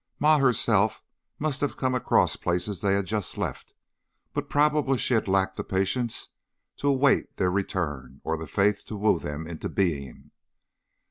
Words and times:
Ma, 0.17 0.39
herself, 0.39 1.03
must 1.37 1.61
have 1.61 1.77
come 1.77 1.93
across 1.93 2.35
places 2.35 2.81
they 2.81 2.95
had 2.95 3.05
just 3.05 3.37
left, 3.37 3.75
but 4.33 4.49
probably 4.49 4.97
she 4.97 5.13
had 5.13 5.27
lacked 5.27 5.57
the 5.57 5.63
patience 5.63 6.29
to 6.75 6.87
await 6.87 7.37
their 7.37 7.51
return 7.51 8.19
or 8.23 8.35
the 8.35 8.47
faith 8.47 8.83
to 8.85 8.95
woo 8.97 9.19
them 9.19 9.45
into 9.45 9.69
being. 9.69 10.31